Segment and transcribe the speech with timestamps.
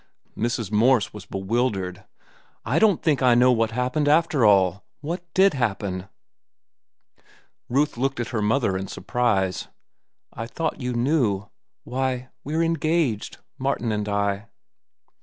[0.35, 0.71] Mrs.
[0.71, 2.05] Morse was bewildered.
[2.65, 4.83] "I don't think I know what happened, after all.
[5.01, 6.09] What did happen?"
[7.69, 9.67] Ruth looked at her mother in surprise.
[10.33, 11.51] "I thought you knew.
[11.83, 14.47] Why, we're engaged, Martin and I."